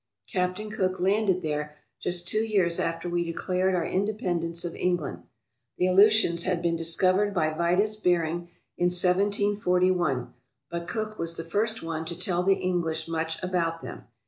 [0.27, 5.21] Captain Cook landed there just two years after we declared our independence of England.
[5.77, 10.33] The Aleutians had been discovered by Vitus Bering in 1741,
[10.71, 14.05] but Cook was the first one to tell the English much about them.